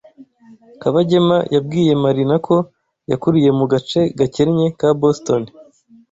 [0.81, 2.55] Kabagema yabwiye Marina ko
[3.11, 5.43] yakuriye mu gace gakennye ka Boston.